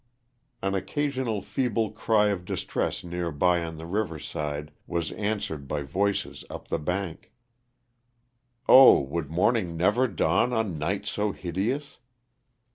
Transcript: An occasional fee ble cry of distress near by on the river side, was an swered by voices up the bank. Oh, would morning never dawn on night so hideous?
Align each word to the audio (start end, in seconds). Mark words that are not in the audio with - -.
An 0.63 0.73
occasional 0.73 1.41
fee 1.43 1.67
ble 1.67 1.91
cry 1.91 2.29
of 2.29 2.43
distress 2.43 3.03
near 3.03 3.29
by 3.29 3.63
on 3.63 3.77
the 3.77 3.85
river 3.85 4.17
side, 4.17 4.71
was 4.87 5.11
an 5.11 5.37
swered 5.37 5.67
by 5.67 5.83
voices 5.83 6.43
up 6.49 6.69
the 6.69 6.79
bank. 6.79 7.31
Oh, 8.67 8.99
would 8.99 9.29
morning 9.29 9.77
never 9.77 10.07
dawn 10.07 10.53
on 10.53 10.79
night 10.79 11.05
so 11.05 11.33
hideous? 11.33 11.99